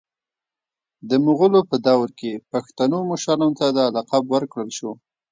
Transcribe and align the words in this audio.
د 1.09 1.11
مغولو 1.25 1.61
په 1.69 1.75
دور 1.87 2.09
کي 2.19 2.31
پښتنو 2.51 2.97
مشرانو 3.11 3.47
ته 3.59 3.65
دا 3.77 3.85
لقب 3.95 4.23
ورکړل 4.29 4.69
سو 4.79 4.89